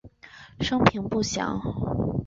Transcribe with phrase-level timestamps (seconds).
[0.61, 1.61] 生平不详。